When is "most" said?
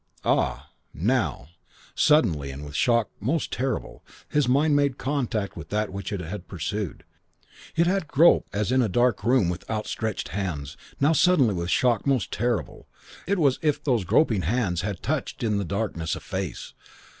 3.19-3.51, 12.07-12.31